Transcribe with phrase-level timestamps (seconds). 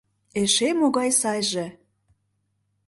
[0.41, 1.67] —Эше могай сайже!..